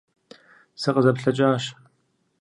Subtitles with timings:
[0.81, 1.63] СыкъызэплъэкӀащ.